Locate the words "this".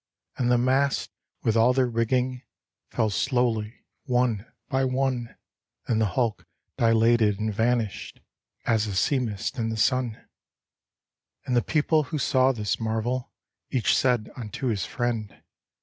12.51-12.79